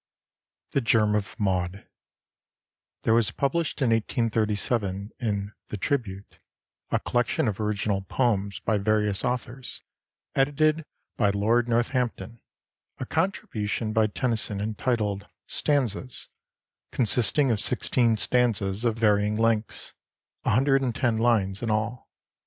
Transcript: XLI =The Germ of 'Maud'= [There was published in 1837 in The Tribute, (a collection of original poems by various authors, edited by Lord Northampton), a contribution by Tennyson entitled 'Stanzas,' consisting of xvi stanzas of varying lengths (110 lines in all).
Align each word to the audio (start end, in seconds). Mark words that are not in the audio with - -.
XLI 0.00 0.80
=The 0.80 0.80
Germ 0.80 1.14
of 1.14 1.38
'Maud'= 1.38 1.86
[There 3.02 3.12
was 3.12 3.30
published 3.30 3.82
in 3.82 3.90
1837 3.90 5.10
in 5.20 5.52
The 5.68 5.76
Tribute, 5.76 6.38
(a 6.90 6.98
collection 7.00 7.46
of 7.46 7.60
original 7.60 8.00
poems 8.00 8.60
by 8.60 8.78
various 8.78 9.26
authors, 9.26 9.82
edited 10.34 10.86
by 11.18 11.28
Lord 11.28 11.68
Northampton), 11.68 12.40
a 12.96 13.04
contribution 13.04 13.92
by 13.92 14.06
Tennyson 14.06 14.58
entitled 14.58 15.26
'Stanzas,' 15.46 16.28
consisting 16.92 17.50
of 17.50 17.58
xvi 17.58 18.18
stanzas 18.18 18.86
of 18.86 18.98
varying 18.98 19.36
lengths 19.36 19.92
(110 20.44 21.18
lines 21.18 21.62
in 21.62 21.70
all). 21.70 22.08